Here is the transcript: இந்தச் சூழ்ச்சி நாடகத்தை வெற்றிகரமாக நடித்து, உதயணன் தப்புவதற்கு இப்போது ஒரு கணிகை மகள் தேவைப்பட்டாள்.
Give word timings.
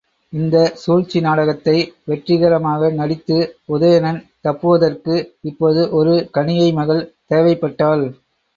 இந்தச் 0.33 0.77
சூழ்ச்சி 0.77 1.19
நாடகத்தை 1.21 1.75
வெற்றிகரமாக 2.05 2.89
நடித்து, 2.91 3.37
உதயணன் 3.69 4.19
தப்புவதற்கு 4.41 5.15
இப்போது 5.43 5.83
ஒரு 5.91 6.15
கணிகை 6.37 6.69
மகள் 6.73 7.03
தேவைப்பட்டாள். 7.31 8.05